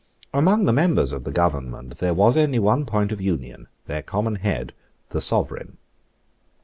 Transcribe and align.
Among 0.33 0.65
the 0.65 0.73
members 0.73 1.13
of 1.13 1.25
the 1.25 1.31
Government 1.31 1.97
there 1.97 2.15
was 2.15 2.35
only 2.35 2.57
one 2.57 2.87
point 2.87 3.11
of 3.11 3.21
union, 3.21 3.67
their 3.85 4.01
common 4.01 4.37
head, 4.37 4.73
the 5.09 5.21
Sovereign. 5.21 5.77